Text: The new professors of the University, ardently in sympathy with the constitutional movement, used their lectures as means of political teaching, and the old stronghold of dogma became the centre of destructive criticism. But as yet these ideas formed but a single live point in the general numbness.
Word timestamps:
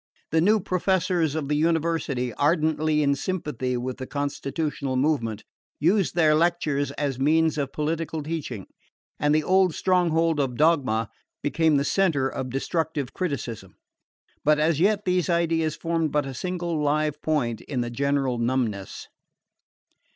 The 0.31 0.41
new 0.41 0.59
professors 0.59 1.35
of 1.35 1.47
the 1.47 1.55
University, 1.55 2.33
ardently 2.33 3.03
in 3.03 3.13
sympathy 3.13 3.77
with 3.77 3.97
the 3.97 4.07
constitutional 4.07 4.95
movement, 4.95 5.43
used 5.79 6.15
their 6.15 6.33
lectures 6.33 6.89
as 6.93 7.19
means 7.19 7.55
of 7.59 7.71
political 7.71 8.23
teaching, 8.23 8.65
and 9.19 9.35
the 9.35 9.43
old 9.43 9.75
stronghold 9.75 10.39
of 10.39 10.57
dogma 10.57 11.11
became 11.43 11.75
the 11.77 11.83
centre 11.85 12.27
of 12.27 12.49
destructive 12.49 13.13
criticism. 13.13 13.75
But 14.43 14.57
as 14.57 14.79
yet 14.79 15.05
these 15.05 15.29
ideas 15.29 15.75
formed 15.75 16.11
but 16.11 16.25
a 16.25 16.33
single 16.33 16.81
live 16.81 17.21
point 17.21 17.61
in 17.61 17.81
the 17.81 17.91
general 17.91 18.39
numbness. 18.39 19.07